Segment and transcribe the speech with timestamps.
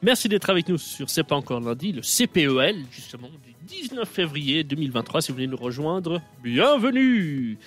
[0.00, 4.62] Merci d'être avec nous sur C'est pas encore lundi, le CPEL, justement, du 19 février
[4.62, 5.22] 2023.
[5.22, 7.58] Si vous venez nous rejoindre, bienvenue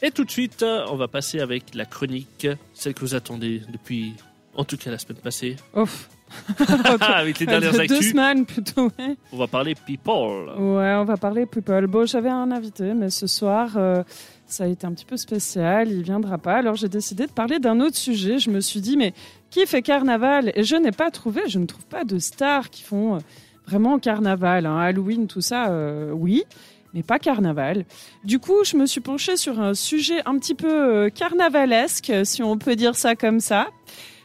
[0.00, 4.12] Et tout de suite, on va passer avec la chronique, celle que vous attendez depuis,
[4.54, 5.56] en tout cas la semaine passée.
[5.74, 6.08] Ouf.
[7.00, 9.16] avec les dernières Deux actus, semaines plutôt, ouais.
[9.32, 10.50] on va parler people.
[10.58, 11.86] Ouais, on va parler people.
[11.86, 14.02] Bon, j'avais un invité, mais ce soir, euh,
[14.46, 15.90] ça a été un petit peu spécial.
[15.90, 16.54] Il viendra pas.
[16.56, 18.38] Alors, j'ai décidé de parler d'un autre sujet.
[18.38, 19.12] Je me suis dit, mais
[19.50, 20.52] qui fait carnaval?
[20.54, 23.18] Et je n'ai pas trouvé, je ne trouve pas de stars qui font euh,
[23.66, 24.66] vraiment carnaval.
[24.66, 24.78] hein.
[24.78, 26.44] Halloween, tout ça, euh, oui.
[26.92, 27.84] Mais pas carnaval.
[28.24, 32.58] Du coup, je me suis penchée sur un sujet un petit peu carnavalesque, si on
[32.58, 33.68] peut dire ça comme ça.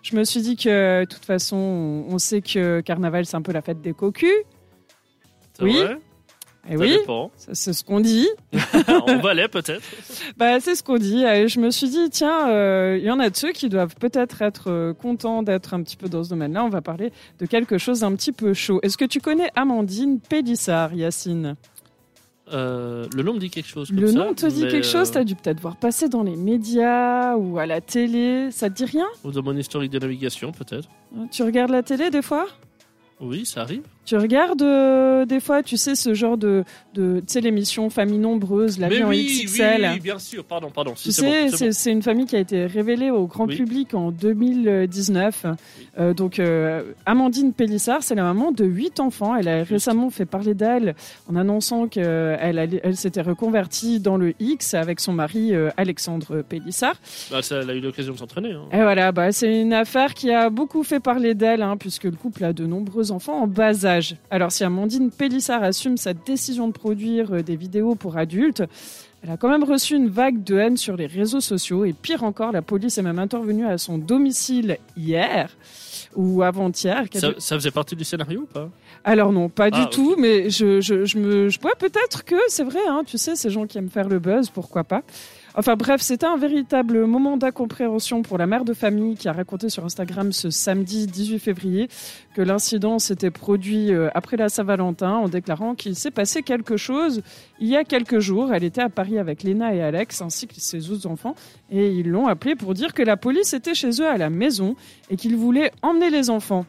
[0.06, 3.52] Je me suis dit que, de toute façon, on sait que carnaval, c'est un peu
[3.52, 4.30] la fête des cocus.
[5.60, 5.74] Oui.
[5.74, 5.98] vrai
[6.70, 7.00] Et Ça oui,
[7.54, 8.28] c'est ce qu'on dit.
[9.08, 9.82] on valait peut-être.
[10.38, 11.24] Bah, c'est ce qu'on dit.
[11.24, 13.96] Et je me suis dit, tiens, euh, il y en a de ceux qui doivent
[13.96, 16.64] peut-être être euh, contents d'être un petit peu dans ce domaine-là.
[16.64, 18.80] On va parler de quelque chose d'un petit peu chaud.
[18.84, 21.56] Est-ce que tu connais Amandine Pélissard, Yacine?
[22.54, 23.90] Euh, le nom me dit quelque chose.
[23.90, 26.22] Comme Le ça, nom te dit quelque chose euh, T'as dû peut-être voir passer dans
[26.24, 28.52] les médias ou à la télé.
[28.52, 29.08] Ça te dit rien?
[29.24, 30.88] Ou dans mon historique de navigation, peut-être.
[31.32, 32.46] Tu regardes la télé des fois?
[33.20, 33.84] Oui, ça arrive.
[34.06, 38.20] Tu regardes euh, des fois, tu sais, ce genre de, de tu sais, l'émission Famille
[38.20, 39.90] Nombreuse, la Mais vie en oui, XXL.
[39.94, 40.44] oui, bien sûr.
[40.46, 40.94] Pardon, pardon.
[40.94, 43.56] Tu sais, c'est une famille qui a été révélée au grand Oui.
[43.56, 45.46] public en 2019.
[45.98, 49.36] Euh, donc, euh, Amandine Pélissard, c'est la maman de huit enfants.
[49.36, 50.96] Elle a récemment fait parler d'elle
[51.32, 56.96] en annonçant qu'elle elle s'était reconvertie dans le X avec son mari Alexandre Pélissard.
[57.32, 58.52] Bah, ça, elle a eu l'occasion de s'entraîner.
[58.52, 58.66] hein.
[58.72, 62.12] Et voilà, bah, c'est une affaire qui a beaucoup fait parler d'elle, hein, puisque le
[62.12, 63.95] couple a de nombreux enfants en bas âge.
[64.30, 68.64] Alors si Amandine Pélissard assume sa décision de produire euh, des vidéos pour adultes,
[69.24, 72.24] elle a quand même reçu une vague de haine sur les réseaux sociaux, et pire
[72.24, 75.50] encore, la police est même intervenue à son domicile hier
[76.16, 77.06] ou avant-hier.
[77.14, 78.70] Ça, ça faisait partie du scénario ou pas?
[79.04, 79.92] Alors non, pas du Ah, ok.
[79.92, 83.36] tout, mais je, je, je me, je, ouais, peut-être que c'est vrai, hein, tu sais,
[83.36, 85.02] ces gens qui aiment faire le buzz, pourquoi pas.
[85.58, 89.70] Enfin bref, c'était un véritable moment d'incompréhension pour la mère de famille qui a raconté
[89.70, 91.88] sur Instagram ce samedi 18 février
[92.36, 97.22] que l'incident s'était produit euh, après la Saint-Valentin en déclarant qu'il s'est passé quelque chose
[97.62, 98.54] il y a quelques jours.
[98.54, 101.36] Elle était à Paris avec Léna et Alex ainsi que ses autres enfants
[101.72, 104.76] et ils l'ont appelé pour dire que la police était chez eux à la maison
[105.10, 106.66] et qu'ils voulaient emmener les enfants.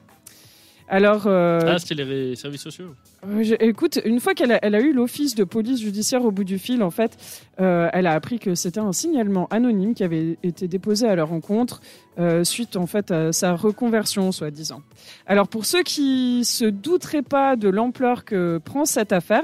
[0.88, 2.94] Alors, euh, Ah, c'était les services sociaux.
[3.26, 6.30] euh, je- écoute, une fois qu'elle a, elle a eu l'office de police judiciaire au
[6.30, 7.16] bout du fil, en fait,
[7.60, 11.28] euh, elle a appris que c'était un signalement anonyme qui avait été déposé à leur
[11.28, 11.80] rencontre
[12.18, 14.82] euh, suite en fait à sa reconversion, soi-disant.
[15.26, 19.42] Alors pour ceux qui se douteraient pas de l'ampleur que prend cette affaire.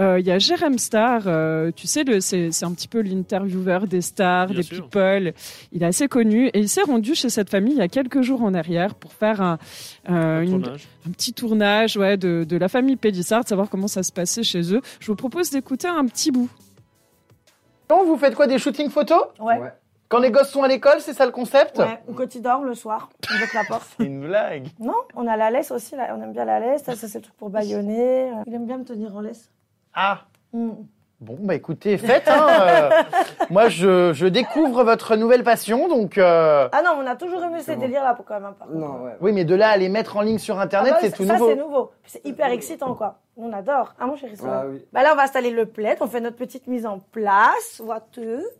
[0.00, 3.00] euh, Il y a Jérém Star, euh, tu sais, le- c'est c'est un petit peu
[3.00, 4.84] l'intervieweur des stars, Bien des sûr.
[4.88, 5.32] people.
[5.72, 8.22] Il est assez connu et il s'est rendu chez cette famille il y a quelques
[8.22, 9.58] jours en arrière pour faire un,
[10.10, 10.88] euh, Un une, tournage.
[11.06, 14.42] un petit tournage ouais, de, de la famille Pélissard, de savoir comment ça se passait
[14.42, 14.80] chez eux.
[15.00, 16.48] Je vous propose d'écouter un petit bout.
[17.88, 19.20] Donc, vous faites quoi Des shootings photos?
[19.38, 19.60] Ouais.
[20.14, 22.62] Quand les gosses sont à l'école, c'est ça le concept Ouais, ou quand il dort
[22.62, 23.82] le soir, on bloque la porte.
[23.98, 24.68] C'est une blague.
[24.78, 26.14] Non, on a la laisse aussi, là.
[26.16, 28.30] on aime bien la laisse, ça, ça c'est le truc pour baïonner.
[28.46, 29.50] Il aime bien me tenir en laisse.
[29.92, 30.20] Ah,
[30.52, 30.70] Mm.
[31.20, 32.28] bon, bah écoutez, faites.
[32.28, 32.90] Hein, euh,
[33.50, 36.16] moi, je, je découvre votre nouvelle passion, donc.
[36.16, 38.44] euh, Ah non, on a toujours aimé ces délires là pour quand même.
[38.44, 38.78] hein, par contre.
[38.78, 39.16] Non, ouais.
[39.20, 41.24] Oui, mais de là à les mettre en ligne sur Internet, Ah bah c'est tout
[41.26, 41.48] ça, nouveau.
[41.48, 41.90] c'est nouveau.
[42.06, 43.16] C'est hyper excitant quoi.
[43.36, 43.94] On adore.
[43.98, 44.66] Ah mon chéri, Ah va.
[44.68, 44.84] oui.
[44.92, 47.80] Bah là, on va installer le plaid, on fait notre petite mise en place.
[47.84, 48.04] Voilà,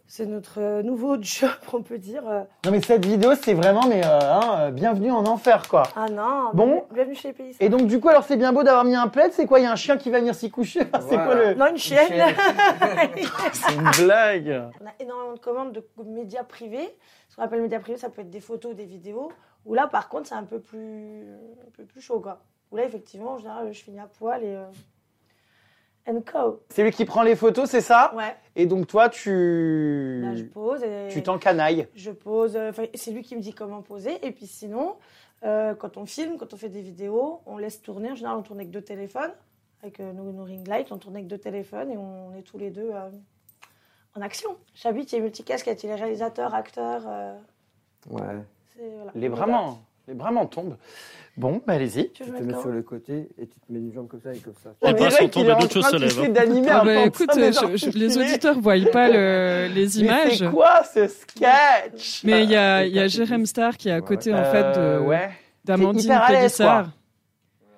[0.09, 2.23] c'est notre euh, nouveau job, on peut dire.
[2.29, 2.43] euh.
[2.65, 5.85] Non, mais cette vidéo, c'est vraiment, mais euh, hein, bienvenue en enfer, quoi.
[5.95, 6.85] Ah non, Bon.
[6.93, 7.57] bienvenue- chez les pays.
[7.61, 9.31] Et donc, du coup, alors, c'est bien beau d'avoir mis un plaid.
[9.33, 10.81] C'est quoi Il y a un chien qui va venir s'y coucher?
[11.09, 11.55] C'est quoi le.
[11.55, 12.09] Non, une chienne.
[13.53, 14.63] C'est une blague.
[14.83, 16.97] On a énormément de commandes de médias privés.
[17.29, 19.31] Ce qu'on appelle médias privés, ça peut être des photos, des vidéos.
[19.67, 21.23] Où là, par contre, c'est un peu plus,
[21.67, 22.41] un peu plus chaud, quoi.
[22.75, 24.57] Où là, effectivement, en général, je finis à poil et.
[24.57, 24.65] Euh...
[26.07, 26.61] And co.
[26.69, 28.13] C'est lui qui prend les photos, c'est ça?
[28.15, 28.35] Ouais.
[28.57, 30.21] Et donc, toi, tu.
[30.23, 31.09] Là, je pose et.
[31.11, 31.89] Tu t'encanailles.
[31.95, 32.57] Je pose.
[32.57, 34.19] euh, enfin, c'est lui qui me dit comment poser.
[34.27, 34.97] Et puis sinon,
[35.45, 38.11] euh, quand on filme, quand on fait des vidéos, on laisse tourner.
[38.11, 39.33] En général, on tourne avec deux téléphones.
[39.83, 42.59] Avec euh, nos, nos ring lights, on tourne avec deux téléphones et on est tous
[42.59, 43.09] les deux euh,
[44.15, 44.57] en action.
[44.75, 45.85] Chabit, il est multicasquette.
[45.85, 47.03] Il est réalisateur, acteur.
[47.07, 47.35] euh,
[48.11, 48.21] Ouais.
[48.77, 49.13] c'est- voilà.
[49.15, 49.79] Les bras m'en-
[50.09, 50.77] les bras m'en tombent.
[51.37, 52.11] Bon, bah allez-y.
[52.13, 54.39] Tu te mets sur le côté et tu te mets une jambe comme ça et
[54.39, 54.71] comme ça.
[54.83, 56.81] Les On bras dirait sont qu'il tombés, est en d'autres choses se lèvent, d'animer Ah
[56.81, 60.39] un bah, écoute, des je- je- les auditeurs voient pas le- les Mais images.
[60.39, 62.23] c'est quoi ce sketch?
[62.25, 63.09] Mais il y a, il y a.
[63.09, 65.31] Jérém Star qui est à côté, en Euh, fait, de- ouais.
[65.65, 66.91] d'Amandine Pélissard.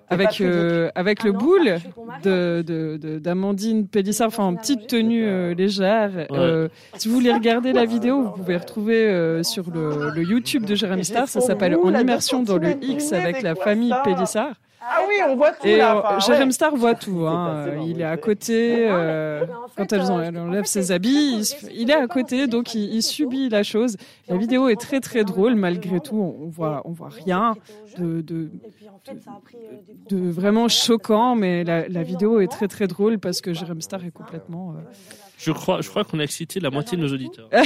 [0.09, 1.75] Avec, euh, avec Ah le non, boule
[2.23, 6.11] de, de, de- d'Amandine Pélissard, enfin en petite tenue euh, légère.
[6.33, 10.65] Euh, si vous voulez regarder la vidéo, vous pouvez retrouver euh, sur le, le YouTube
[10.65, 11.29] de Jérémy Star.
[11.29, 14.55] Ça s'appelle En immersion dans le X avec la famille Pélissard.
[14.81, 15.97] Ah oui, on voit tout Et là.
[15.99, 16.53] enfin, Jérémy ouais.
[16.53, 17.27] Star voit tout.
[17.27, 17.67] Hein.
[17.87, 18.87] Il est à côté.
[18.89, 21.91] euh, Mais en fait, quand elle, en- euh, elle en enlève fait, ses habits, il,
[21.91, 23.97] est à côté, donc il, subit la chose.
[24.29, 27.55] La vidéo en est très très drôle, malgré tout, on, voit, on voit rien
[27.99, 28.51] de, de,
[30.11, 34.75] vraiment choquant, mais la, vidéo est très très drôle parce que Jérémy Star est complètement...
[34.77, 34.83] euh,
[35.39, 37.49] Je crois, je crois qu'on a excité la moitié de nos auditeurs.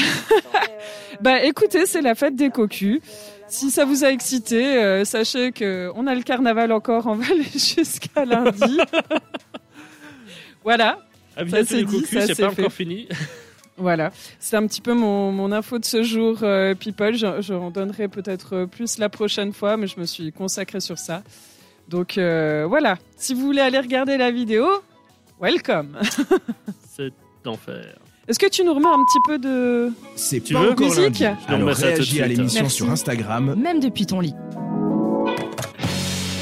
[1.20, 3.00] Bah écoutez, c'est la fête des cocus.
[3.46, 7.42] Si ça vous a excité, euh, sachez que on a le carnaval encore en Valais
[7.52, 8.78] jusqu'à lundi.
[10.64, 10.98] voilà,
[11.36, 12.62] À bientôt c'est dit, cocus, ça, c'est pas fait.
[12.62, 13.06] encore fini.
[13.76, 14.12] voilà.
[14.38, 17.14] C'est un petit peu mon, mon info de ce jour, euh, people.
[17.14, 21.22] Je- J'en donnerai peut-être plus la prochaine fois, mais je me suis consacrée sur ça.
[21.88, 22.96] Donc euh, voilà.
[23.16, 24.66] Si vous voulez aller regarder la vidéo,
[25.40, 25.98] welcome.
[27.44, 27.96] D'enfer.
[28.28, 31.02] Est-ce que tu nous remets un petit peu de C'est Tu pas veux encore Musique
[31.20, 31.24] lundi.
[31.48, 32.76] Alors de réagis à l'émission Merci.
[32.76, 34.34] sur Instagram Même depuis ton lit.